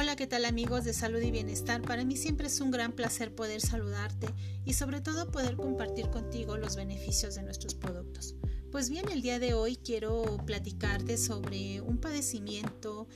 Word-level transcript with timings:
Hola, 0.00 0.16
¿qué 0.16 0.26
tal 0.26 0.46
amigos 0.46 0.84
de 0.84 0.94
salud 0.94 1.20
y 1.20 1.30
bienestar? 1.30 1.82
Para 1.82 2.06
mí 2.06 2.16
siempre 2.16 2.46
es 2.46 2.62
un 2.62 2.70
gran 2.70 2.92
placer 2.92 3.34
poder 3.34 3.60
saludarte 3.60 4.28
y 4.64 4.72
sobre 4.72 5.02
todo 5.02 5.30
poder 5.30 5.56
compartir 5.56 6.08
contigo 6.08 6.56
los 6.56 6.74
beneficios 6.74 7.34
de 7.34 7.42
nuestros 7.42 7.74
productos. 7.74 8.34
Pues 8.72 8.88
bien, 8.88 9.10
el 9.10 9.20
día 9.20 9.38
de 9.38 9.52
hoy 9.52 9.76
quiero 9.76 10.38
platicarte 10.46 11.18
sobre 11.18 11.82
un 11.82 11.98
padecimiento 11.98 13.08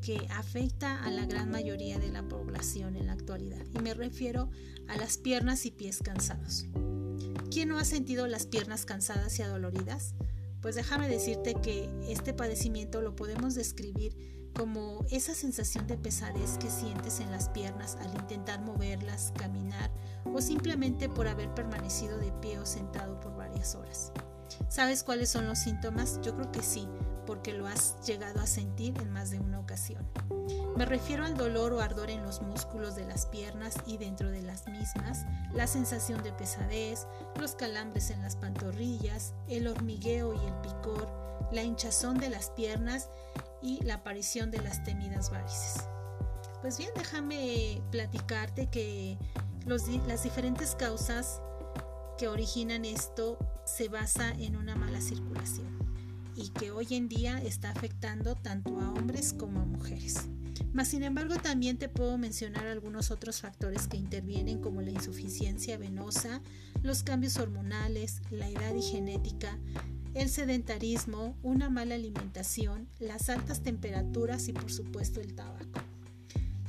que 0.00 0.26
afecta 0.30 1.04
a 1.04 1.10
la 1.10 1.26
gran 1.26 1.50
mayoría 1.50 1.98
de 1.98 2.10
la 2.10 2.26
población 2.26 2.96
en 2.96 3.08
la 3.08 3.12
actualidad 3.12 3.66
y 3.74 3.82
me 3.82 3.92
refiero 3.92 4.48
a 4.88 4.96
las 4.96 5.18
piernas 5.18 5.66
y 5.66 5.70
pies 5.70 5.98
cansados. 6.02 6.64
¿Quién 7.50 7.68
no 7.68 7.76
ha 7.76 7.84
sentido 7.84 8.26
las 8.26 8.46
piernas 8.46 8.86
cansadas 8.86 9.38
y 9.38 9.42
adoloridas? 9.42 10.14
Pues 10.62 10.76
déjame 10.76 11.10
decirte 11.10 11.56
que 11.62 11.90
este 12.08 12.32
padecimiento 12.32 13.02
lo 13.02 13.16
podemos 13.16 13.54
describir 13.54 14.41
como 14.54 15.04
esa 15.10 15.34
sensación 15.34 15.86
de 15.86 15.96
pesadez 15.96 16.58
que 16.58 16.70
sientes 16.70 17.20
en 17.20 17.30
las 17.30 17.48
piernas 17.48 17.96
al 18.00 18.14
intentar 18.14 18.60
moverlas, 18.60 19.32
caminar 19.36 19.90
o 20.24 20.40
simplemente 20.40 21.08
por 21.08 21.28
haber 21.28 21.52
permanecido 21.54 22.18
de 22.18 22.32
pie 22.32 22.58
o 22.58 22.66
sentado 22.66 23.18
por 23.20 23.36
varias 23.36 23.74
horas. 23.74 24.12
¿Sabes 24.68 25.02
cuáles 25.02 25.30
son 25.30 25.46
los 25.46 25.58
síntomas? 25.58 26.20
Yo 26.22 26.34
creo 26.34 26.52
que 26.52 26.62
sí, 26.62 26.86
porque 27.26 27.52
lo 27.52 27.66
has 27.66 27.96
llegado 28.06 28.40
a 28.40 28.46
sentir 28.46 28.96
en 29.00 29.10
más 29.10 29.30
de 29.30 29.40
una 29.40 29.60
ocasión. 29.60 30.06
Me 30.76 30.84
refiero 30.84 31.24
al 31.24 31.36
dolor 31.36 31.72
o 31.72 31.80
ardor 31.80 32.10
en 32.10 32.22
los 32.22 32.42
músculos 32.42 32.96
de 32.96 33.06
las 33.06 33.26
piernas 33.26 33.74
y 33.86 33.96
dentro 33.98 34.30
de 34.30 34.42
las 34.42 34.66
mismas, 34.68 35.24
la 35.52 35.66
sensación 35.66 36.22
de 36.22 36.32
pesadez, 36.32 37.06
los 37.38 37.54
calambres 37.54 38.10
en 38.10 38.22
las 38.22 38.36
pantorrillas, 38.36 39.34
el 39.48 39.68
hormigueo 39.68 40.34
y 40.34 40.46
el 40.46 40.54
picor, 40.62 41.08
la 41.52 41.62
hinchazón 41.62 42.18
de 42.18 42.30
las 42.30 42.50
piernas 42.50 43.08
y 43.62 43.82
la 43.84 43.94
aparición 43.94 44.50
de 44.50 44.60
las 44.60 44.82
temidas 44.84 45.30
varices. 45.30 45.84
Pues 46.60 46.78
bien, 46.78 46.90
déjame 46.96 47.82
platicarte 47.90 48.68
que 48.68 49.18
las 49.66 50.22
diferentes 50.22 50.74
causas 50.74 51.40
que 52.18 52.28
originan 52.28 52.84
esto 52.84 53.38
se 53.64 53.88
basa 53.88 54.30
en 54.30 54.56
una 54.56 54.76
mala 54.76 55.00
circulación 55.00 55.78
y 56.36 56.48
que 56.50 56.70
hoy 56.70 56.86
en 56.90 57.08
día 57.08 57.40
está 57.42 57.70
afectando 57.70 58.34
tanto 58.36 58.80
a 58.80 58.90
hombres 58.92 59.32
como 59.32 59.60
a 59.60 59.64
mujeres. 59.64 60.28
Mas, 60.72 60.88
sin 60.88 61.02
embargo, 61.02 61.36
también 61.36 61.76
te 61.78 61.88
puedo 61.88 62.16
mencionar 62.16 62.66
algunos 62.66 63.10
otros 63.10 63.40
factores 63.40 63.88
que 63.88 63.98
intervienen 63.98 64.60
como 64.60 64.80
la 64.80 64.90
insuficiencia 64.90 65.76
venosa, 65.76 66.40
los 66.82 67.02
cambios 67.02 67.36
hormonales, 67.36 68.22
la 68.30 68.48
edad 68.48 68.74
y 68.74 68.82
genética, 68.82 69.58
el 70.14 70.28
sedentarismo, 70.28 71.36
una 71.42 71.70
mala 71.70 71.94
alimentación, 71.94 72.88
las 72.98 73.28
altas 73.28 73.62
temperaturas 73.62 74.48
y 74.48 74.52
por 74.52 74.70
supuesto 74.70 75.20
el 75.20 75.34
tabaco. 75.34 75.80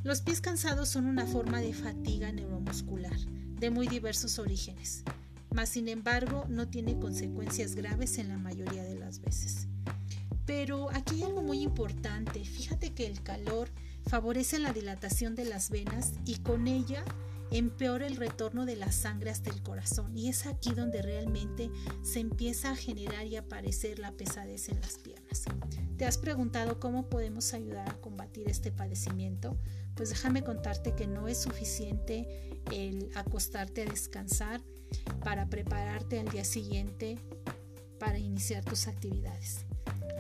Los 0.04 0.22
pies 0.22 0.42
cansados 0.42 0.90
son 0.90 1.06
una 1.06 1.26
forma 1.26 1.62
de 1.62 1.74
fatiga 1.74 2.32
neuromuscular 2.32 3.18
de 3.60 3.70
muy 3.70 3.88
diversos 3.88 4.40
orígenes, 4.40 5.04
mas 5.52 5.70
sin 5.70 5.88
embargo 5.88 6.46
no 6.50 6.68
tiene 6.68 7.00
consecuencias 7.00 7.76
graves 7.76 8.18
en 8.18 8.30
la 8.30 8.38
mayoría 8.38 8.84
de 8.84 8.96
las 8.96 9.20
veces. 9.20 9.68
Pero 10.46 10.90
aquí 10.92 11.16
hay 11.16 11.24
algo 11.24 11.42
muy 11.42 11.62
importante, 11.62 12.44
fíjate 12.44 12.92
que 12.92 13.08
el 13.08 13.22
calor 13.24 13.70
favorece 14.06 14.60
la 14.60 14.74
dilatación 14.74 15.36
de 15.36 15.46
las 15.46 15.70
venas 15.70 16.14
y 16.26 16.36
con 16.40 16.68
ella 16.68 17.06
empeora 17.58 18.08
el 18.08 18.16
retorno 18.16 18.66
de 18.66 18.76
la 18.76 18.92
sangre 18.92 19.30
hasta 19.30 19.52
el 19.52 19.62
corazón 19.62 20.18
y 20.18 20.28
es 20.28 20.48
aquí 20.48 20.74
donde 20.74 21.04
realmente 21.04 21.70
se 22.02 22.20
empieza 22.20 22.72
a 22.72 22.76
generar 22.76 23.28
y 23.28 23.36
aparecer 23.36 24.00
la 24.00 24.12
pesadez 24.12 24.70
en 24.70 24.82
las 24.82 24.98
piernas. 24.98 25.44
¿Te 25.98 26.06
has 26.06 26.18
preguntado 26.18 26.80
cómo 26.80 27.10
podemos 27.10 27.54
ayudar 27.54 27.88
a 27.88 28.02
combatir 28.02 28.50
este 28.50 28.72
padecimiento? 28.72 29.56
Pues 29.96 30.10
déjame 30.10 30.44
contarte 30.44 30.96
que 30.96 31.06
no 31.06 31.28
es 31.28 31.38
suficiente 31.38 32.60
el 32.72 33.10
acostarte 33.14 33.84
a 33.84 33.86
descansar 33.86 34.62
para 35.24 35.48
prepararte 35.48 36.20
al 36.20 36.30
día 36.30 36.46
siguiente 36.46 37.20
para 38.00 38.18
iniciar 38.18 38.66
tus 38.66 38.88
actividades. 38.88 39.66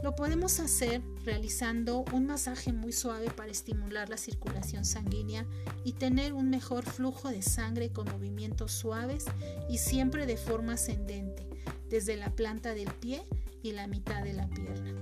Lo 0.03 0.17
podemos 0.17 0.59
hacer 0.59 1.01
realizando 1.23 2.03
un 2.11 2.25
masaje 2.25 2.73
muy 2.73 2.91
suave 2.91 3.31
para 3.31 3.53
estimular 3.53 4.09
la 4.09 4.17
circulación 4.17 4.83
sanguínea 4.83 5.47
y 5.85 5.93
tener 5.93 6.33
un 6.33 6.49
mejor 6.49 6.83
flujo 6.83 7.29
de 7.29 7.41
sangre 7.41 7.89
con 7.93 8.11
movimientos 8.11 8.73
suaves 8.73 9.23
y 9.69 9.77
siempre 9.77 10.25
de 10.25 10.35
forma 10.35 10.73
ascendente, 10.73 11.47
desde 11.89 12.17
la 12.17 12.35
planta 12.35 12.73
del 12.73 12.91
pie 12.91 13.23
y 13.61 13.71
la 13.71 13.87
mitad 13.87 14.21
de 14.25 14.33
la 14.33 14.49
pierna. 14.49 14.93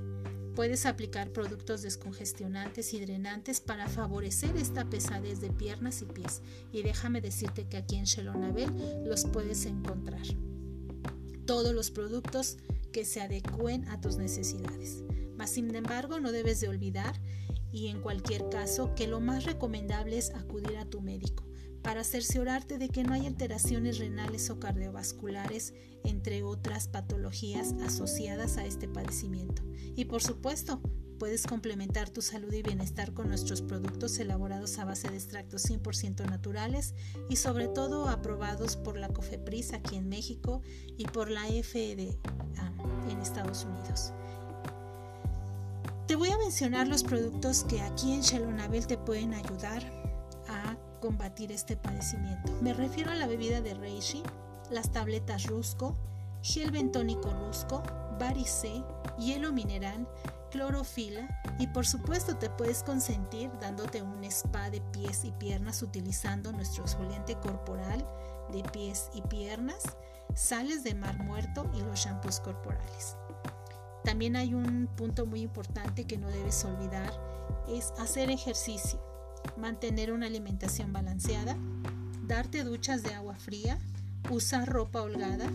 Puedes 0.53 0.85
aplicar 0.85 1.31
productos 1.31 1.81
descongestionantes 1.81 2.93
y 2.93 2.99
drenantes 2.99 3.59
para 3.59 3.87
favorecer 3.87 4.55
esta 4.55 4.85
pesadez 4.87 5.41
de 5.41 5.49
piernas 5.49 6.03
y 6.03 6.05
pies. 6.05 6.43
Y 6.71 6.83
déjame 6.83 7.21
decirte 7.21 7.67
que 7.67 7.77
aquí 7.77 7.95
en 7.95 8.05
Shelonabel 8.05 8.69
los 9.03 9.25
puedes 9.25 9.65
encontrar. 9.65 10.21
Todos 11.47 11.73
los 11.73 11.89
productos 11.89 12.57
que 12.91 13.05
se 13.05 13.21
adecúen 13.21 13.87
a 13.87 13.99
tus 14.01 14.17
necesidades. 14.17 15.03
Mas, 15.35 15.51
sin 15.51 15.73
embargo, 15.75 16.19
no 16.19 16.31
debes 16.31 16.59
de 16.61 16.69
olvidar 16.69 17.19
y 17.71 17.87
en 17.87 18.01
cualquier 18.01 18.49
caso 18.49 18.93
que 18.95 19.07
lo 19.07 19.19
más 19.19 19.45
recomendable 19.45 20.17
es 20.17 20.31
acudir 20.31 20.77
a 20.77 20.85
tu 20.85 21.01
médico 21.01 21.45
para 21.81 22.03
cerciorarte 22.03 22.77
de 22.77 22.89
que 22.89 23.03
no 23.03 23.13
hay 23.13 23.25
alteraciones 23.25 23.97
renales 23.97 24.49
o 24.49 24.59
cardiovasculares, 24.59 25.73
entre 26.03 26.43
otras 26.43 26.87
patologías 26.87 27.73
asociadas 27.83 28.57
a 28.57 28.65
este 28.65 28.87
padecimiento. 28.87 29.63
Y 29.95 30.05
por 30.05 30.21
supuesto, 30.21 30.81
puedes 31.21 31.45
complementar 31.45 32.09
tu 32.09 32.23
salud 32.23 32.51
y 32.51 32.63
bienestar 32.63 33.13
con 33.13 33.27
nuestros 33.27 33.61
productos 33.61 34.17
elaborados 34.17 34.79
a 34.79 34.85
base 34.85 35.07
de 35.07 35.17
extractos 35.17 35.63
100% 35.69 36.27
naturales 36.27 36.95
y 37.29 37.35
sobre 37.35 37.67
todo 37.67 38.09
aprobados 38.09 38.75
por 38.75 38.97
la 38.97 39.07
COFEPRIS 39.07 39.73
aquí 39.73 39.97
en 39.97 40.09
México 40.09 40.63
y 40.97 41.05
por 41.05 41.29
la 41.29 41.43
FDA 41.43 42.17
en 43.07 43.21
Estados 43.21 43.65
Unidos. 43.65 44.13
Te 46.07 46.15
voy 46.15 46.29
a 46.29 46.39
mencionar 46.39 46.87
los 46.87 47.03
productos 47.03 47.65
que 47.65 47.81
aquí 47.81 48.13
en 48.13 48.21
Shalonabel 48.21 48.87
te 48.87 48.97
pueden 48.97 49.35
ayudar 49.35 49.83
a 50.47 50.75
combatir 51.01 51.51
este 51.51 51.77
padecimiento. 51.77 52.51
Me 52.63 52.73
refiero 52.73 53.11
a 53.11 53.15
la 53.15 53.27
bebida 53.27 53.61
de 53.61 53.75
Reishi, 53.75 54.23
las 54.71 54.91
tabletas 54.91 55.45
Rusco, 55.45 55.95
gel 56.41 56.71
bentónico 56.71 57.29
Rusco, 57.45 57.83
Barice, 58.19 58.83
hielo 59.19 59.53
mineral, 59.53 60.07
clorofila 60.51 61.27
y 61.57 61.67
por 61.67 61.87
supuesto 61.87 62.37
te 62.37 62.49
puedes 62.49 62.83
consentir 62.83 63.49
dándote 63.59 64.01
un 64.03 64.23
spa 64.25 64.69
de 64.69 64.81
pies 64.91 65.23
y 65.23 65.31
piernas 65.31 65.81
utilizando 65.81 66.51
nuestro 66.51 66.83
exfoliante 66.83 67.35
corporal 67.35 68.05
de 68.51 68.61
pies 68.69 69.09
y 69.13 69.21
piernas, 69.23 69.81
sales 70.35 70.83
de 70.83 70.93
mar 70.93 71.17
muerto 71.23 71.69
y 71.73 71.81
los 71.81 71.99
shampoos 71.99 72.39
corporales. 72.39 73.15
También 74.03 74.35
hay 74.35 74.53
un 74.53 74.87
punto 74.95 75.25
muy 75.25 75.41
importante 75.41 76.05
que 76.05 76.17
no 76.17 76.27
debes 76.29 76.63
olvidar, 76.65 77.11
es 77.69 77.93
hacer 77.99 78.29
ejercicio, 78.29 78.99
mantener 79.57 80.11
una 80.11 80.27
alimentación 80.27 80.91
balanceada, 80.91 81.55
darte 82.27 82.63
duchas 82.63 83.03
de 83.03 83.13
agua 83.13 83.35
fría, 83.35 83.77
usar 84.29 84.67
ropa 84.67 85.01
holgada 85.01 85.49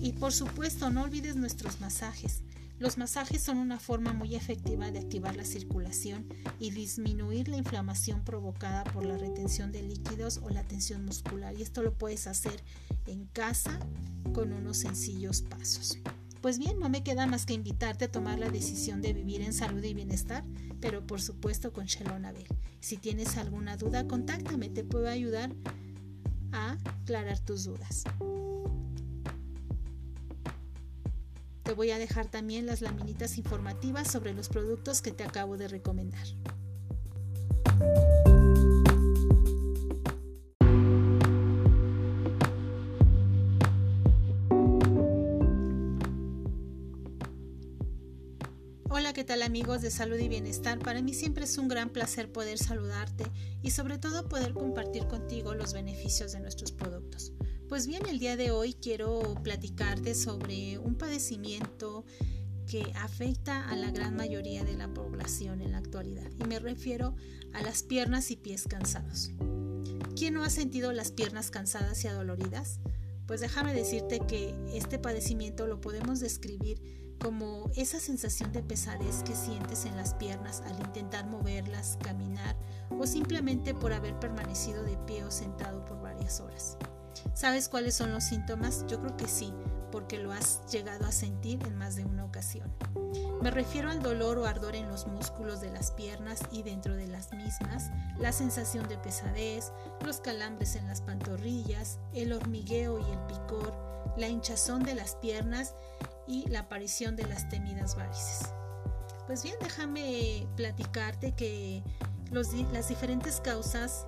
y 0.00 0.12
por 0.12 0.32
supuesto 0.32 0.90
no 0.90 1.02
olvides 1.02 1.36
nuestros 1.36 1.80
masajes. 1.80 2.42
Los 2.82 2.98
masajes 2.98 3.40
son 3.40 3.58
una 3.58 3.78
forma 3.78 4.12
muy 4.12 4.34
efectiva 4.34 4.90
de 4.90 4.98
activar 4.98 5.36
la 5.36 5.44
circulación 5.44 6.26
y 6.58 6.72
disminuir 6.72 7.46
la 7.46 7.56
inflamación 7.56 8.24
provocada 8.24 8.82
por 8.82 9.06
la 9.06 9.16
retención 9.16 9.70
de 9.70 9.82
líquidos 9.82 10.40
o 10.42 10.50
la 10.50 10.64
tensión 10.64 11.04
muscular. 11.04 11.54
Y 11.56 11.62
esto 11.62 11.84
lo 11.84 11.94
puedes 11.94 12.26
hacer 12.26 12.64
en 13.06 13.26
casa 13.26 13.78
con 14.34 14.52
unos 14.52 14.78
sencillos 14.78 15.42
pasos. 15.42 15.98
Pues 16.40 16.58
bien, 16.58 16.80
no 16.80 16.88
me 16.88 17.04
queda 17.04 17.28
más 17.28 17.46
que 17.46 17.54
invitarte 17.54 18.06
a 18.06 18.10
tomar 18.10 18.40
la 18.40 18.50
decisión 18.50 19.00
de 19.00 19.12
vivir 19.12 19.42
en 19.42 19.52
salud 19.52 19.84
y 19.84 19.94
bienestar, 19.94 20.42
pero 20.80 21.06
por 21.06 21.20
supuesto 21.20 21.72
con 21.72 21.86
Shalom 21.86 22.24
Abel. 22.24 22.48
Si 22.80 22.96
tienes 22.96 23.36
alguna 23.36 23.76
duda, 23.76 24.08
contáctame, 24.08 24.70
te 24.70 24.82
puedo 24.82 25.08
ayudar 25.08 25.54
a 26.50 26.76
aclarar 27.02 27.38
tus 27.38 27.62
dudas. 27.62 28.02
Te 31.62 31.74
voy 31.74 31.90
a 31.92 31.98
dejar 31.98 32.26
también 32.26 32.66
las 32.66 32.80
laminitas 32.80 33.38
informativas 33.38 34.10
sobre 34.10 34.34
los 34.34 34.48
productos 34.48 35.00
que 35.00 35.12
te 35.12 35.22
acabo 35.22 35.56
de 35.56 35.68
recomendar. 35.68 36.26
Hola, 48.94 49.12
¿qué 49.14 49.24
tal 49.24 49.42
amigos 49.42 49.82
de 49.82 49.90
salud 49.90 50.18
y 50.18 50.28
bienestar? 50.28 50.80
Para 50.80 51.00
mí 51.00 51.14
siempre 51.14 51.44
es 51.44 51.56
un 51.58 51.68
gran 51.68 51.90
placer 51.90 52.30
poder 52.30 52.58
saludarte 52.58 53.24
y 53.62 53.70
sobre 53.70 53.98
todo 53.98 54.28
poder 54.28 54.52
compartir 54.52 55.06
contigo 55.06 55.54
los 55.54 55.72
beneficios 55.72 56.32
de 56.32 56.40
nuestros 56.40 56.72
productos. 56.72 57.32
Pues 57.72 57.86
bien, 57.86 58.04
el 58.04 58.18
día 58.18 58.36
de 58.36 58.50
hoy 58.50 58.74
quiero 58.74 59.34
platicarte 59.42 60.14
sobre 60.14 60.76
un 60.76 60.94
padecimiento 60.94 62.04
que 62.66 62.92
afecta 62.96 63.66
a 63.66 63.76
la 63.76 63.90
gran 63.90 64.14
mayoría 64.14 64.62
de 64.62 64.76
la 64.76 64.92
población 64.92 65.62
en 65.62 65.72
la 65.72 65.78
actualidad 65.78 66.30
y 66.38 66.44
me 66.44 66.58
refiero 66.58 67.16
a 67.54 67.62
las 67.62 67.82
piernas 67.82 68.30
y 68.30 68.36
pies 68.36 68.64
cansados. 68.68 69.30
¿Quién 70.14 70.34
no 70.34 70.44
ha 70.44 70.50
sentido 70.50 70.92
las 70.92 71.12
piernas 71.12 71.50
cansadas 71.50 72.04
y 72.04 72.08
adoloridas? 72.08 72.78
Pues 73.26 73.40
déjame 73.40 73.72
decirte 73.72 74.20
que 74.20 74.54
este 74.74 74.98
padecimiento 74.98 75.66
lo 75.66 75.80
podemos 75.80 76.20
describir 76.20 77.16
como 77.18 77.70
esa 77.74 78.00
sensación 78.00 78.52
de 78.52 78.62
pesadez 78.62 79.22
que 79.22 79.34
sientes 79.34 79.86
en 79.86 79.96
las 79.96 80.12
piernas 80.12 80.60
al 80.66 80.78
intentar 80.78 81.26
moverlas, 81.26 81.96
caminar 82.02 82.54
o 82.90 83.06
simplemente 83.06 83.72
por 83.72 83.94
haber 83.94 84.20
permanecido 84.20 84.82
de 84.82 84.98
pie 85.06 85.24
o 85.24 85.30
sentado 85.30 85.86
por 85.86 86.02
varias 86.02 86.38
horas. 86.38 86.76
¿Sabes 87.34 87.68
cuáles 87.68 87.94
son 87.94 88.12
los 88.12 88.24
síntomas? 88.24 88.84
Yo 88.88 89.00
creo 89.00 89.16
que 89.16 89.28
sí, 89.28 89.52
porque 89.90 90.18
lo 90.18 90.32
has 90.32 90.60
llegado 90.70 91.06
a 91.06 91.12
sentir 91.12 91.62
en 91.66 91.76
más 91.76 91.96
de 91.96 92.04
una 92.04 92.24
ocasión. 92.24 92.72
Me 93.42 93.50
refiero 93.50 93.90
al 93.90 94.02
dolor 94.02 94.38
o 94.38 94.46
ardor 94.46 94.76
en 94.76 94.88
los 94.88 95.06
músculos 95.06 95.60
de 95.60 95.70
las 95.70 95.90
piernas 95.90 96.40
y 96.50 96.62
dentro 96.62 96.94
de 96.94 97.06
las 97.08 97.32
mismas, 97.32 97.90
la 98.18 98.32
sensación 98.32 98.88
de 98.88 98.96
pesadez, 98.98 99.72
los 100.04 100.20
calambres 100.20 100.76
en 100.76 100.86
las 100.86 101.00
pantorrillas, 101.00 101.98
el 102.12 102.32
hormigueo 102.32 102.98
y 102.98 103.10
el 103.10 103.18
picor, 103.26 103.74
la 104.16 104.28
hinchazón 104.28 104.82
de 104.82 104.94
las 104.94 105.16
piernas 105.16 105.74
y 106.26 106.48
la 106.48 106.60
aparición 106.60 107.16
de 107.16 107.26
las 107.26 107.48
temidas 107.48 107.96
varices. 107.96 108.40
Pues 109.26 109.42
bien, 109.42 109.56
déjame 109.60 110.46
platicarte 110.56 111.32
que 111.32 111.82
las 112.30 112.88
diferentes 112.88 113.40
causas 113.40 114.06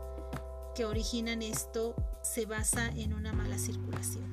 que 0.75 0.85
originan 0.85 1.43
esto 1.43 1.95
se 2.25 2.47
basa 2.47 2.89
en 2.97 3.13
una 3.13 3.33
mala 3.33 3.59
circulación 3.59 4.25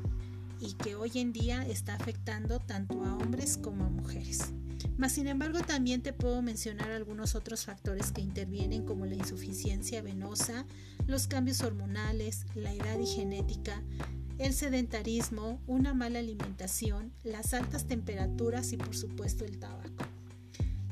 y 0.59 0.73
que 0.73 0.95
hoy 0.95 1.11
en 1.15 1.33
día 1.33 1.65
está 1.67 1.95
afectando 1.95 2.59
tanto 2.59 3.03
a 3.03 3.15
hombres 3.15 3.57
como 3.57 3.83
a 3.83 3.89
mujeres. 3.89 4.53
Mas, 4.97 5.11
sin 5.13 5.27
embargo, 5.27 5.59
también 5.59 6.01
te 6.01 6.13
puedo 6.13 6.41
mencionar 6.41 6.91
algunos 6.91 7.35
otros 7.35 7.65
factores 7.65 8.11
que 8.11 8.21
intervienen 8.21 8.85
como 8.85 9.05
la 9.05 9.15
insuficiencia 9.15 10.01
venosa, 10.01 10.65
los 11.07 11.27
cambios 11.27 11.61
hormonales, 11.61 12.45
la 12.55 12.73
edad 12.73 12.97
y 12.99 13.07
genética, 13.07 13.81
el 14.37 14.53
sedentarismo, 14.53 15.59
una 15.67 15.93
mala 15.93 16.19
alimentación, 16.19 17.11
las 17.23 17.53
altas 17.53 17.87
temperaturas 17.87 18.71
y 18.71 18.77
por 18.77 18.95
supuesto 18.95 19.43
el 19.43 19.59
tabaco. 19.59 20.05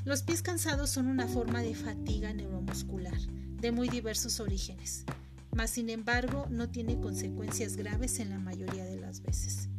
Los 0.05 0.23
pies 0.23 0.41
cansados 0.41 0.89
son 0.89 1.07
una 1.07 1.27
forma 1.27 1.61
de 1.61 1.75
fatiga 1.75 2.33
neuromuscular 2.33 3.19
de 3.61 3.71
muy 3.71 3.89
diversos 3.89 4.39
orígenes 4.39 5.05
mas 5.51 5.71
sin 5.71 5.89
embargo 5.89 6.45
no 6.49 6.69
tiene 6.69 6.99
consecuencias 6.99 7.75
graves 7.75 8.19
en 8.19 8.29
la 8.29 8.39
mayoría 8.39 8.85
de 8.85 8.99
las 8.99 9.21
veces. 9.21 9.69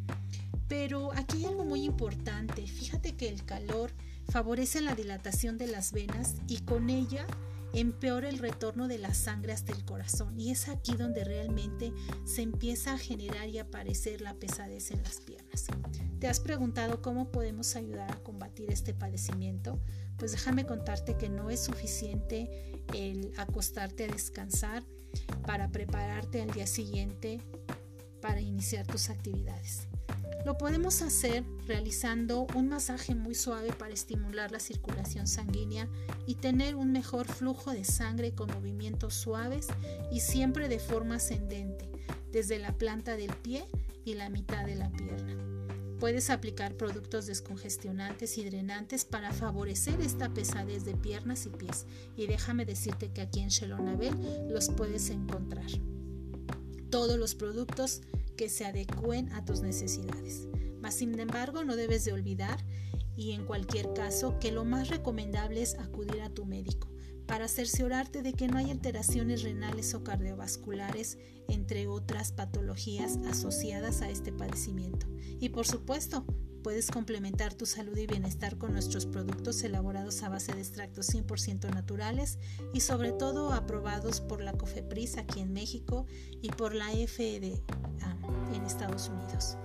Pero 0.69 1.13
aquí 1.15 1.39
hay 1.39 1.47
algo 1.47 1.65
muy 1.65 1.85
importante, 1.85 2.67
fíjate 2.67 3.17
que 3.17 3.29
el 3.29 3.45
calor 3.45 3.91
favorece 4.29 4.81
la 4.81 4.95
dilatación 4.95 5.59
de 5.59 5.67
las 5.67 5.93
venas 5.93 6.37
y 6.47 6.59
con 6.59 6.91
ella 6.91 7.27
empeora 7.73 8.29
el 8.29 8.39
retorno 8.39 8.89
de 8.89 8.99
la 8.99 9.15
sangre 9.15 9.53
hasta 9.53 9.73
el 9.73 9.85
corazón 9.85 10.39
y 10.39 10.51
es 10.51 10.69
aquí 10.69 10.97
donde 10.97 11.25
realmente 11.25 11.93
se 12.25 12.43
empieza 12.43 12.95
a 12.95 12.99
generar 12.99 13.49
y 13.49 13.59
aparecer 13.59 14.21
la 14.21 14.35
pesadez 14.35 14.91
en 14.91 15.03
las 15.03 15.21
piernas. 15.21 15.67
¿Te 16.19 16.29
has 16.29 16.41
preguntado 16.41 17.01
cómo 17.01 17.31
podemos 17.31 17.77
ayudar 17.77 18.11
a 18.13 18.23
combatir 18.23 18.71
este 18.71 18.93
padecimiento? 18.93 19.81
Pues 20.19 20.33
déjame 20.33 20.67
contarte 20.67 21.17
que 21.17 21.29
no 21.29 21.51
es 21.51 21.61
suficiente 21.61 22.83
el 22.95 23.33
acostarte 23.39 24.05
a 24.05 24.09
descansar 24.09 24.85
para 25.47 25.69
prepararte 25.69 26.43
al 26.43 26.51
día 26.51 26.67
siguiente 26.67 27.41
para 28.21 28.41
iniciar 28.41 28.87
tus 28.87 29.11
actividades. 29.11 29.89
Lo 30.45 30.57
podemos 30.57 31.03
hacer 31.03 31.45
realizando 31.67 32.47
un 32.55 32.69
masaje 32.69 33.15
muy 33.15 33.35
suave 33.35 33.73
para 33.73 33.93
estimular 33.93 34.51
la 34.51 34.59
circulación 34.59 35.27
sanguínea 35.27 35.87
y 36.27 36.37
tener 36.37 36.77
un 36.77 36.93
mejor 36.93 37.27
flujo 37.27 37.73
de 37.73 37.85
sangre 37.85 38.35
con 38.35 38.51
movimientos 38.51 39.15
suaves 39.15 39.69
y 40.11 40.21
siempre 40.21 40.69
de 40.69 40.79
forma 40.79 41.17
ascendente, 41.17 41.91
desde 42.33 42.59
la 42.59 42.73
planta 42.73 43.17
del 43.17 43.35
pie 43.35 43.67
y 44.05 44.15
la 44.15 44.31
mitad 44.31 44.65
de 44.65 44.77
la 44.77 44.91
pierna. 44.91 45.50
Puedes 46.01 46.31
aplicar 46.31 46.79
productos 46.79 47.27
descongestionantes 47.27 48.39
y 48.39 48.45
drenantes 48.45 49.05
para 49.05 49.33
favorecer 49.33 50.01
esta 50.01 50.33
pesadez 50.33 50.87
de 50.87 50.95
piernas 50.95 51.45
y 51.45 51.51
pies. 51.51 51.85
Y 52.17 52.27
déjame 52.27 52.65
decirte 52.65 53.13
que 53.13 53.21
aquí 53.21 53.41
en 53.41 53.51
Shelonabel 53.51 54.15
los 54.49 54.71
puedes 54.71 55.11
encontrar. 55.11 55.71
Todos 56.89 57.19
los 57.19 57.35
productos 57.35 58.01
que 58.39 58.49
se 58.49 58.65
adecúen 58.65 59.31
a 59.35 59.45
tus 59.45 59.61
necesidades. 59.61 60.49
Mas 60.81 60.95
sin 60.95 61.21
embargo, 61.21 61.65
no 61.65 61.77
debes 61.77 62.07
de 62.07 62.15
olvidar 62.15 62.59
y 63.15 63.33
en 63.33 63.45
cualquier 63.45 63.93
caso 63.93 64.39
que 64.41 64.53
lo 64.53 64.65
más 64.65 64.89
recomendable 64.89 65.61
es 65.61 65.75
acudir 65.75 66.23
a 66.23 66.31
tu 66.31 66.47
médico 66.47 66.89
para 67.31 67.47
cerciorarte 67.47 68.23
de 68.23 68.33
que 68.33 68.49
no 68.49 68.59
hay 68.59 68.73
alteraciones 68.73 69.45
renales 69.45 69.95
o 69.95 70.03
cardiovasculares, 70.03 71.17
entre 71.47 71.87
otras 71.87 72.33
patologías 72.33 73.21
asociadas 73.29 74.03
a 74.03 74.11
este 74.11 74.33
padecimiento. 74.33 75.07
Y 75.39 75.51
por 75.51 75.65
supuesto, 75.65 76.25
puedes 76.65 76.91
complementar 76.91 77.55
tu 77.55 77.67
salud 77.67 77.97
y 77.97 78.09
bienestar 78.09 78.59
con 78.59 78.73
nuestros 78.73 79.07
productos 79.07 79.63
elaborados 79.63 80.25
a 80.25 80.29
base 80.29 80.53
de 80.55 80.59
extractos 80.59 81.09
100% 81.15 81.73
naturales 81.73 82.41
y 82.75 82.81
sobre 82.81 83.13
todo 83.13 83.53
aprobados 83.53 84.21
por 84.21 84.43
la 84.43 84.55
COFEPRIS 84.55 85.17
aquí 85.17 85.39
en 85.39 85.53
México 85.53 86.07
y 86.43 86.49
por 86.49 86.75
la 86.75 86.87
FDA 86.89 87.63
en 88.53 88.65
Estados 88.67 89.09
Unidos. 89.09 89.57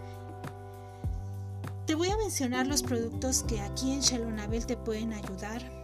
Te 1.88 1.96
voy 1.96 2.10
a 2.10 2.18
mencionar 2.18 2.68
los 2.68 2.84
productos 2.84 3.42
que 3.42 3.62
aquí 3.62 3.92
en 3.92 4.02
Shalonabel 4.02 4.68
te 4.68 4.78
pueden 4.78 5.14
ayudar 5.14 5.75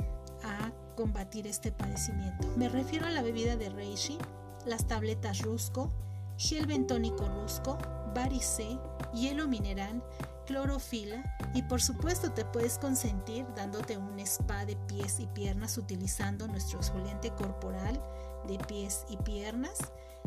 combatir 1.02 1.48
este 1.48 1.72
padecimiento. 1.72 2.48
Me 2.58 2.70
refiero 2.70 3.08
a 3.08 3.10
la 3.10 3.24
bebida 3.24 3.56
de 3.56 3.70
Reishi, 3.70 4.20
las 4.68 4.86
tabletas 4.86 5.42
Rusco, 5.42 5.90
gel 6.38 6.68
bentónico 6.68 7.28
Rusco, 7.28 7.80
Barice, 8.14 8.78
hielo 9.12 9.48
mineral, 9.48 10.04
clorofila 10.46 11.24
y 11.56 11.64
por 11.64 11.82
supuesto 11.82 12.34
te 12.34 12.46
puedes 12.46 12.78
consentir 12.78 13.48
dándote 13.56 13.98
un 13.98 14.20
spa 14.20 14.64
de 14.66 14.76
pies 14.76 15.20
y 15.20 15.26
piernas 15.26 15.76
utilizando 15.80 16.48
nuestro 16.48 16.78
exfoliante 16.78 17.32
corporal 17.32 18.00
de 18.48 18.60
pies 18.66 19.04
y 19.10 19.18
piernas, 19.18 19.80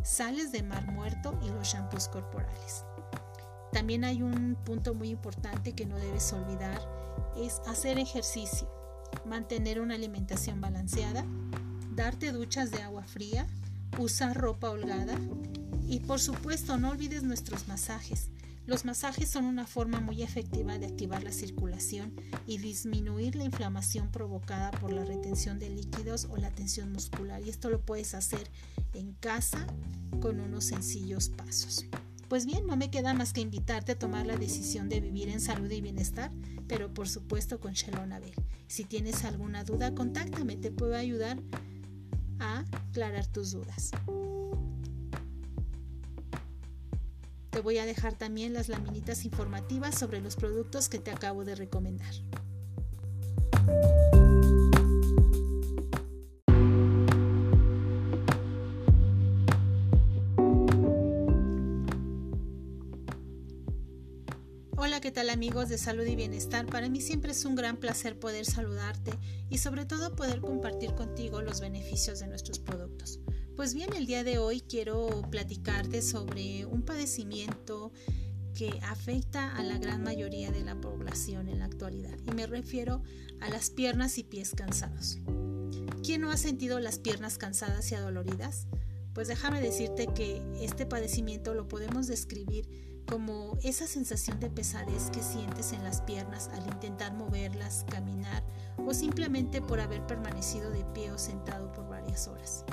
sales 0.02 0.50
de 0.50 0.64
mar 0.64 0.90
muerto 0.90 1.38
y 1.40 1.50
los 1.50 1.68
shampoos 1.68 2.08
corporales. 2.08 2.84
También 3.70 4.02
hay 4.02 4.22
un 4.22 4.56
punto 4.64 4.92
muy 4.92 5.10
importante 5.10 5.72
que 5.72 5.86
no 5.86 5.96
debes 5.98 6.32
olvidar, 6.32 6.80
es 7.36 7.60
hacer 7.68 8.00
ejercicio 8.00 8.68
mantener 9.24 9.80
una 9.80 9.94
alimentación 9.94 10.60
balanceada, 10.60 11.24
darte 11.94 12.32
duchas 12.32 12.70
de 12.70 12.82
agua 12.82 13.04
fría, 13.04 13.46
usar 13.98 14.36
ropa 14.36 14.70
holgada 14.70 15.18
y 15.86 16.00
por 16.00 16.20
supuesto 16.20 16.78
no 16.78 16.90
olvides 16.90 17.22
nuestros 17.22 17.68
masajes. 17.68 18.30
Los 18.66 18.86
masajes 18.86 19.28
son 19.28 19.44
una 19.44 19.66
forma 19.66 20.00
muy 20.00 20.22
efectiva 20.22 20.78
de 20.78 20.86
activar 20.86 21.22
la 21.22 21.32
circulación 21.32 22.14
y 22.46 22.56
disminuir 22.58 23.36
la 23.36 23.44
inflamación 23.44 24.10
provocada 24.10 24.70
por 24.70 24.90
la 24.90 25.04
retención 25.04 25.58
de 25.58 25.68
líquidos 25.68 26.28
o 26.30 26.38
la 26.38 26.50
tensión 26.50 26.90
muscular 26.90 27.42
y 27.42 27.50
esto 27.50 27.68
lo 27.68 27.80
puedes 27.80 28.14
hacer 28.14 28.48
en 28.94 29.12
casa 29.20 29.66
con 30.20 30.40
unos 30.40 30.64
sencillos 30.64 31.28
pasos. 31.28 31.84
Pues 32.28 32.46
bien, 32.46 32.66
no 32.66 32.76
me 32.76 32.90
queda 32.90 33.12
más 33.12 33.34
que 33.34 33.42
invitarte 33.42 33.92
a 33.92 33.98
tomar 33.98 34.24
la 34.24 34.36
decisión 34.36 34.88
de 34.88 35.00
vivir 35.00 35.28
en 35.28 35.42
salud 35.42 35.70
y 35.70 35.82
bienestar, 35.82 36.30
pero 36.66 36.92
por 36.92 37.08
supuesto 37.08 37.60
con 37.60 37.72
Shalom 37.72 38.12
Abel. 38.12 38.34
Si 38.66 38.84
tienes 38.84 39.24
alguna 39.24 39.64
duda, 39.64 39.94
contáctame, 39.94 40.56
te 40.56 40.70
puedo 40.70 40.96
ayudar 40.96 41.38
a 42.38 42.64
aclarar 42.90 43.26
tus 43.26 43.52
dudas. 43.52 43.90
Te 47.50 47.60
voy 47.60 47.78
a 47.78 47.86
dejar 47.86 48.14
también 48.14 48.52
las 48.52 48.68
laminitas 48.68 49.24
informativas 49.24 49.96
sobre 49.96 50.20
los 50.20 50.34
productos 50.34 50.88
que 50.88 50.98
te 50.98 51.12
acabo 51.12 51.44
de 51.44 51.54
recomendar. 51.54 52.14
Tal 65.14 65.30
amigos 65.30 65.68
de 65.68 65.78
salud 65.78 66.04
y 66.04 66.16
bienestar? 66.16 66.66
Para 66.66 66.88
mí 66.88 67.00
siempre 67.00 67.30
es 67.30 67.44
un 67.44 67.54
gran 67.54 67.76
placer 67.76 68.18
poder 68.18 68.44
saludarte 68.44 69.12
y 69.48 69.58
sobre 69.58 69.86
todo 69.86 70.16
poder 70.16 70.40
compartir 70.40 70.94
contigo 70.94 71.40
los 71.40 71.60
beneficios 71.60 72.18
de 72.18 72.26
nuestros 72.26 72.58
productos. 72.58 73.20
Pues 73.56 73.74
bien, 73.74 73.92
el 73.94 74.06
día 74.06 74.24
de 74.24 74.38
hoy 74.38 74.60
quiero 74.60 75.22
platicarte 75.30 76.02
sobre 76.02 76.66
un 76.66 76.82
padecimiento 76.82 77.92
que 78.54 78.80
afecta 78.82 79.54
a 79.56 79.62
la 79.62 79.78
gran 79.78 80.02
mayoría 80.02 80.50
de 80.50 80.64
la 80.64 80.80
población 80.80 81.48
en 81.48 81.60
la 81.60 81.66
actualidad 81.66 82.18
y 82.26 82.34
me 82.34 82.46
refiero 82.46 83.02
a 83.40 83.48
las 83.50 83.70
piernas 83.70 84.18
y 84.18 84.24
pies 84.24 84.52
cansados. 84.56 85.18
¿Quién 86.02 86.22
no 86.22 86.30
ha 86.32 86.36
sentido 86.36 86.80
las 86.80 86.98
piernas 86.98 87.38
cansadas 87.38 87.90
y 87.92 87.94
adoloridas? 87.94 88.66
Pues 89.12 89.28
déjame 89.28 89.60
decirte 89.60 90.08
que 90.12 90.42
este 90.60 90.86
padecimiento 90.86 91.54
lo 91.54 91.68
podemos 91.68 92.08
describir 92.08 92.68
como 93.06 93.58
esa 93.62 93.86
sensación 93.86 94.40
de 94.40 94.50
pesadez 94.50 95.10
que 95.10 95.22
sientes 95.22 95.72
en 95.72 95.84
las 95.84 96.00
piernas 96.02 96.50
al 96.52 96.66
intentar 96.66 97.12
moverlas, 97.14 97.84
caminar 97.90 98.42
o 98.78 98.94
simplemente 98.94 99.60
por 99.60 99.80
haber 99.80 100.06
permanecido 100.06 100.70
de 100.70 100.84
pie 100.86 101.12
o 101.12 101.18
sentado 101.18 101.72
por 101.72 101.88
varias 101.88 102.28
horas. 102.28 102.64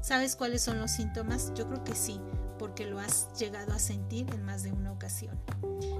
¿Sabes 0.00 0.36
cuáles 0.36 0.62
son 0.62 0.78
los 0.78 0.90
síntomas? 0.90 1.52
Yo 1.54 1.66
creo 1.68 1.84
que 1.84 1.94
sí, 1.94 2.20
porque 2.58 2.86
lo 2.86 2.98
has 2.98 3.28
llegado 3.38 3.72
a 3.72 3.78
sentir 3.78 4.32
en 4.32 4.44
más 4.44 4.62
de 4.62 4.72
una 4.72 4.92
ocasión. 4.92 5.38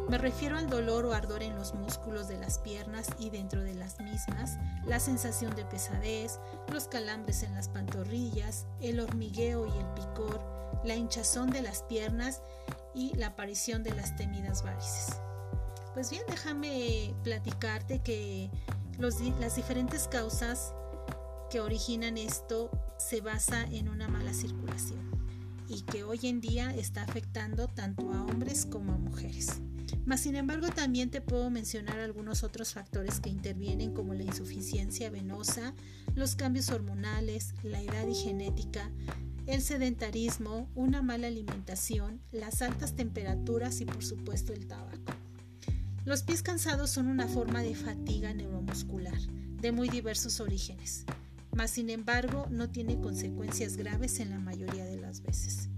Me 0.09 0.19
refiero 0.19 0.57
al 0.57 0.69
dolor 0.69 1.07
o 1.07 1.13
ardor 1.13 1.43
en 1.43 1.57
los 1.57 1.75
músculos 1.75 2.29
de 2.29 2.39
las 2.39 2.59
piernas 2.59 3.09
y 3.19 3.31
dentro 3.31 3.63
de 3.63 3.75
las 3.75 4.01
mismas, 4.01 4.59
la 4.87 5.01
sensación 5.01 5.55
de 5.55 5.65
pesadez, 5.65 6.39
los 6.73 6.89
calambres 6.89 7.43
en 7.43 7.55
las 7.55 7.69
pantorrillas, 7.69 8.67
el 8.81 9.01
hormigueo 9.01 9.67
y 9.67 9.79
el 9.79 9.87
picor, 9.95 10.54
la 10.85 10.95
hinchazón 10.97 11.51
de 11.51 11.63
las 11.63 11.83
piernas 11.83 12.41
y 12.95 13.15
la 13.17 13.29
aparición 13.29 13.83
de 13.83 13.95
las 13.95 14.17
temidas 14.17 14.63
varices. 14.63 15.17
Pues 15.95 16.11
bien, 16.11 16.23
déjame 16.29 17.15
platicarte 17.23 18.01
que 18.01 18.51
las 18.99 19.57
diferentes 19.57 20.09
causas 20.09 20.73
que 21.51 21.61
originan 21.61 22.19
esto 22.19 22.71
se 22.99 23.21
basa 23.21 23.63
en 23.65 23.89
una 23.89 24.09
mala 24.09 24.35
circulación 24.35 25.01
y 25.69 25.83
que 25.83 26.05
hoy 26.05 26.21
en 26.25 26.41
día 26.41 26.75
está 26.75 27.03
afectando 27.03 27.69
tanto 27.69 28.13
a 28.13 28.25
hombres 28.25 28.67
como 28.67 28.93
a 28.93 28.99
mujeres. 28.99 29.61
Mas, 30.05 30.21
sin 30.21 30.37
embargo, 30.37 30.69
también 30.69 31.11
te 31.11 31.21
puedo 31.21 31.49
mencionar 31.51 31.99
algunos 31.99 32.43
otros 32.43 32.75
factores 32.75 33.21
que 33.21 33.31
intervienen 33.31 33.95
como 33.95 34.15
la 34.15 34.23
insuficiencia 34.23 35.11
venosa, 35.11 35.75
los 36.15 36.37
cambios 36.37 36.69
hormonales, 36.71 37.55
la 37.63 37.81
edad 37.81 38.07
y 38.07 38.15
genética, 38.15 38.91
el 39.47 39.63
sedentarismo, 39.63 40.69
una 40.75 41.03
mala 41.03 41.27
alimentación, 41.27 42.21
las 42.33 42.63
altas 42.63 42.95
temperaturas 42.95 43.81
y 43.81 43.85
por 43.85 44.05
supuesto 44.05 44.53
el 44.53 44.67
tabaco. 44.67 45.15
Los 46.05 46.23
pies 46.23 46.43
cansados 46.43 46.91
son 46.91 47.07
una 47.07 47.29
forma 47.29 47.63
de 47.63 47.75
fatiga 47.75 48.33
neuromuscular 48.35 49.19
de 49.61 49.73
muy 49.73 49.89
diversos 49.89 50.41
orígenes 50.41 51.07
mas 51.55 51.71
sin 51.71 51.91
embargo 51.91 52.47
no 52.51 52.71
tiene 52.71 53.01
consecuencias 53.01 53.77
graves 53.77 54.19
en 54.21 54.31
la 54.31 54.39
mayoría 54.39 54.85
de 54.85 54.97
las 54.97 55.23
veces. 55.23 55.69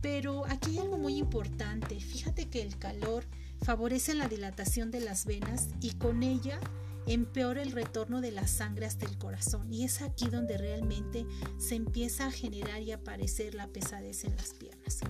Pero 0.00 0.46
aquí 0.46 0.72
hay 0.72 0.78
algo 0.78 0.98
muy 0.98 1.16
importante, 1.16 1.98
fíjate 1.98 2.46
que 2.46 2.62
el 2.62 2.78
calor 2.78 3.24
favorece 3.62 4.14
la 4.14 4.28
dilatación 4.28 4.90
de 4.90 5.00
las 5.00 5.24
venas 5.24 5.68
y 5.80 5.92
con 5.92 6.22
ella 6.22 6.60
empeora 7.08 7.62
el 7.62 7.72
retorno 7.72 8.20
de 8.20 8.30
la 8.30 8.46
sangre 8.46 8.86
hasta 8.86 9.06
el 9.06 9.16
corazón 9.18 9.72
y 9.72 9.84
es 9.84 10.02
aquí 10.02 10.28
donde 10.28 10.58
realmente 10.58 11.26
se 11.58 11.74
empieza 11.74 12.26
a 12.26 12.30
generar 12.30 12.82
y 12.82 12.92
aparecer 12.92 13.54
la 13.54 13.68
pesadez 13.68 14.24
en 14.24 14.36
las 14.36 14.52
piernas. 14.54 15.00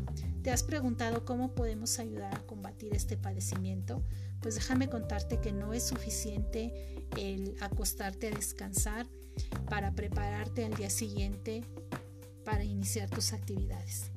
¿Te 0.43 0.51
has 0.51 0.63
preguntado 0.63 1.25
cómo 1.25 1.55
podemos 1.55 1.99
ayudar 1.99 2.35
a 2.35 2.47
combatir 2.47 2.95
este 2.95 3.17
padecimiento? 3.17 4.03
Pues 4.41 4.55
déjame 4.55 4.89
contarte 4.89 5.41
que 5.41 5.53
no 5.53 5.75
es 5.75 5.83
suficiente 5.83 7.07
el 7.17 7.57
acostarte 7.61 8.29
a 8.29 8.31
descansar 8.31 9.07
para 9.69 9.93
prepararte 9.93 10.65
al 10.65 10.75
día 10.75 10.91
siguiente 10.91 11.65
para 12.45 12.65
iniciar 12.65 13.11
tus 13.11 13.33
actividades. 13.33 14.11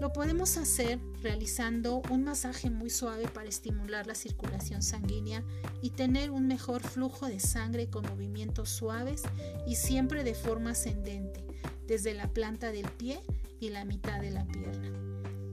Lo 0.00 0.14
podemos 0.14 0.56
hacer 0.56 0.98
realizando 1.22 2.00
un 2.10 2.24
masaje 2.24 2.70
muy 2.70 2.88
suave 2.88 3.28
para 3.28 3.50
estimular 3.50 4.06
la 4.06 4.14
circulación 4.14 4.82
sanguínea 4.82 5.44
y 5.82 5.90
tener 5.90 6.30
un 6.30 6.46
mejor 6.46 6.82
flujo 6.82 7.26
de 7.26 7.38
sangre 7.38 7.90
con 7.90 8.06
movimientos 8.06 8.70
suaves 8.70 9.24
y 9.66 9.74
siempre 9.74 10.24
de 10.24 10.34
forma 10.34 10.70
ascendente, 10.70 11.44
desde 11.86 12.14
la 12.14 12.32
planta 12.32 12.72
del 12.72 12.90
pie 12.92 13.20
y 13.60 13.68
la 13.68 13.84
mitad 13.84 14.22
de 14.22 14.30
la 14.30 14.46
pierna. 14.46 14.90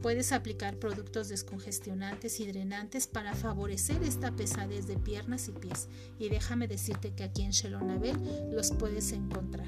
Puedes 0.01 0.31
aplicar 0.31 0.77
productos 0.77 1.27
descongestionantes 1.27 2.39
y 2.39 2.47
drenantes 2.47 3.05
para 3.05 3.35
favorecer 3.35 4.01
esta 4.03 4.31
pesadez 4.31 4.87
de 4.87 4.95
piernas 4.95 5.49
y 5.49 5.51
pies. 5.51 5.89
Y 6.19 6.29
déjame 6.29 6.69
decirte 6.69 7.13
que 7.13 7.25
aquí 7.25 7.41
en 7.41 7.51
Shelonabel 7.51 8.15
los 8.51 8.71
puedes 8.71 9.11
encontrar. 9.11 9.67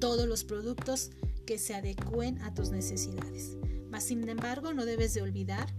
Todos 0.00 0.26
los 0.26 0.42
productos 0.42 1.12
que 1.44 1.58
se 1.58 1.74
adecúen 1.74 2.40
a 2.42 2.54
tus 2.54 2.70
necesidades. 2.70 3.56
Mas 3.90 4.04
sin 4.04 4.28
embargo, 4.28 4.72
no 4.74 4.84
debes 4.84 5.14
de 5.14 5.22
olvidar 5.22 5.72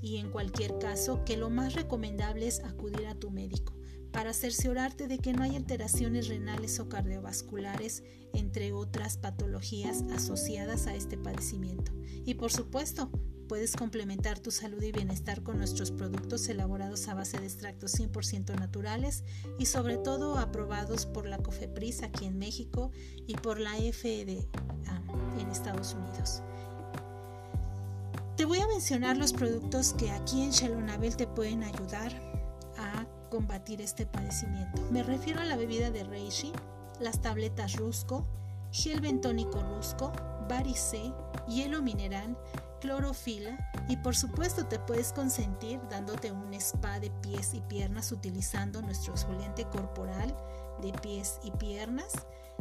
y 0.00 0.16
en 0.16 0.30
cualquier 0.30 0.78
caso 0.78 1.24
que 1.24 1.36
lo 1.36 1.50
más 1.50 1.74
recomendable 1.74 2.46
es 2.46 2.60
acudir 2.60 3.06
a 3.06 3.14
tu 3.14 3.30
médico 3.30 3.74
para 4.12 4.32
cerciorarte 4.32 5.06
de 5.06 5.18
que 5.18 5.32
no 5.32 5.42
hay 5.42 5.56
alteraciones 5.56 6.28
renales 6.28 6.80
o 6.80 6.88
cardiovasculares, 6.88 8.02
entre 8.34 8.72
otras 8.72 9.16
patologías 9.16 10.02
asociadas 10.12 10.86
a 10.86 10.94
este 10.94 11.16
padecimiento. 11.16 11.92
Y 12.24 12.34
por 12.34 12.50
supuesto, 12.50 13.10
puedes 13.50 13.74
complementar 13.74 14.38
tu 14.38 14.52
salud 14.52 14.80
y 14.80 14.92
bienestar 14.92 15.42
con 15.42 15.58
nuestros 15.58 15.90
productos 15.90 16.48
elaborados 16.48 17.08
a 17.08 17.14
base 17.14 17.36
de 17.40 17.46
extractos 17.46 17.98
100% 17.98 18.54
naturales 18.54 19.24
y 19.58 19.66
sobre 19.66 19.98
todo 19.98 20.38
aprobados 20.38 21.04
por 21.04 21.26
la 21.26 21.36
COFEPRIS 21.38 22.04
aquí 22.04 22.26
en 22.26 22.38
México 22.38 22.92
y 23.26 23.34
por 23.34 23.58
la 23.58 23.72
FDA 23.72 24.46
en 25.40 25.50
Estados 25.50 25.94
Unidos. 25.94 26.42
Te 28.36 28.44
voy 28.44 28.60
a 28.60 28.68
mencionar 28.68 29.16
los 29.16 29.32
productos 29.32 29.94
que 29.94 30.12
aquí 30.12 30.42
en 30.42 30.52
Shalonabel 30.52 31.16
te 31.16 31.26
pueden 31.26 31.64
ayudar 31.64 32.12
a 32.78 33.04
combatir 33.30 33.80
este 33.80 34.06
padecimiento. 34.06 34.80
Me 34.92 35.02
refiero 35.02 35.40
a 35.40 35.44
la 35.44 35.56
bebida 35.56 35.90
de 35.90 36.04
Reishi, 36.04 36.52
las 37.00 37.20
tabletas 37.20 37.74
Rusco, 37.74 38.28
gel 38.70 39.00
bentónico 39.00 39.60
Rusco, 39.60 40.12
Barice, 40.48 41.12
hielo 41.48 41.82
mineral, 41.82 42.36
clorofila 42.80 43.56
y 43.88 43.96
por 43.98 44.16
supuesto 44.16 44.66
te 44.66 44.78
puedes 44.78 45.12
consentir 45.12 45.80
dándote 45.88 46.32
un 46.32 46.52
spa 46.54 46.98
de 47.00 47.10
pies 47.22 47.54
y 47.54 47.60
piernas 47.62 48.12
utilizando 48.12 48.82
nuestro 48.82 49.12
exfoliante 49.12 49.64
corporal 49.64 50.34
de 50.82 50.92
pies 50.92 51.38
y 51.44 51.50
piernas, 51.52 52.12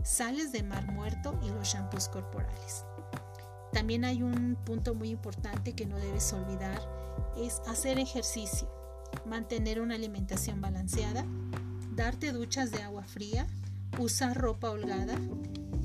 sales 0.04 0.52
de 0.52 0.64
mar 0.64 0.92
muerto 0.92 1.40
y 1.42 1.50
los 1.50 1.70
shampoos 1.70 2.10
corporales. 2.10 2.86
También 3.74 4.06
hay 4.06 4.24
un 4.24 4.58
punto 4.66 4.94
muy 4.94 5.10
importante 5.10 5.74
que 5.74 5.86
no 5.86 5.98
debes 5.98 6.34
olvidar, 6.34 6.82
es 7.38 7.62
hacer 7.68 8.00
ejercicio 8.00 8.70
mantener 9.26 9.82
una 9.82 9.96
alimentación 9.96 10.62
balanceada, 10.62 11.26
darte 11.96 12.32
duchas 12.32 12.72
de 12.72 12.82
agua 12.82 13.04
fría, 13.04 13.48
usar 13.98 14.38
ropa 14.38 14.70
holgada 14.70 15.18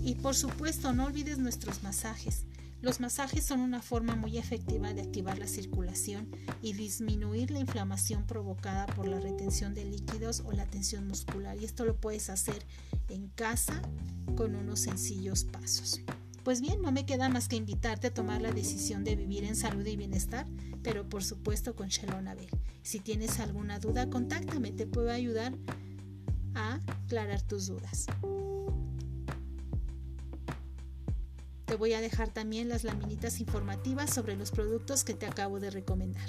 y 0.03 0.17
por 0.17 0.35
supuesto 0.35 0.93
no 0.93 1.05
olvides 1.07 1.39
nuestros 1.39 1.83
masajes. 1.83 2.45
Los 2.85 3.01
masajes 3.01 3.47
son 3.47 3.61
una 3.61 3.81
forma 3.81 4.15
muy 4.15 4.37
efectiva 4.37 4.93
de 4.93 5.01
activar 5.01 5.39
la 5.39 5.47
circulación 5.47 6.29
y 6.61 6.75
disminuir 6.75 7.51
la 7.51 7.59
inflamación 7.59 8.27
provocada 8.27 8.85
por 8.89 9.09
la 9.09 9.19
retención 9.19 9.73
de 9.73 9.87
líquidos 9.87 10.43
o 10.45 10.53
la 10.53 10.67
tensión 10.67 11.09
muscular 11.09 11.57
y 11.59 11.65
esto 11.65 11.87
lo 11.87 11.97
puedes 11.97 12.29
hacer 12.29 12.67
en 13.09 13.29
casa 13.29 13.81
con 14.37 14.55
unos 14.55 14.81
sencillos 14.81 15.45
pasos. 15.45 16.03
Pues 16.43 16.61
bien, 16.61 16.83
no 16.83 16.93
me 16.93 17.07
queda 17.07 17.31
más 17.31 17.49
que 17.49 17.57
invitarte 17.57 18.09
a 18.09 18.13
tomar 18.13 18.43
la 18.43 18.53
decisión 18.53 19.03
de 19.03 19.17
vivir 19.17 19.45
en 19.45 19.57
salud 19.57 19.87
y 19.87 19.97
bienestar, 19.97 20.47
pero 20.83 21.09
por 21.09 21.25
supuesto 21.25 21.75
con 21.75 21.89
Shalom 21.89 22.29
Abel. 22.29 22.51
Si 22.83 23.01
tienes 23.01 23.41
alguna 23.41 23.79
duda, 23.79 24.11
contáctame, 24.11 24.73
te 24.73 24.87
puedo 24.87 25.11
ayudar 25.11 25.55
a 26.55 26.81
aclarar 27.05 27.41
tus 27.41 27.67
dudas. 27.67 28.09
Te 31.75 31.79
voy 31.79 31.93
a 31.93 32.01
dejar 32.01 32.29
también 32.29 32.69
las 32.69 32.85
laminitas 32.85 33.41
informativas 33.41 34.15
sobre 34.15 34.37
los 34.37 34.53
productos 34.53 35.03
que 35.03 35.13
te 35.13 35.27
acabo 35.27 35.59
de 35.59 35.71
recomendar. 35.73 36.29